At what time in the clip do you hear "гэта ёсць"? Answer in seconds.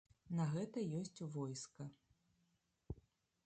0.53-1.21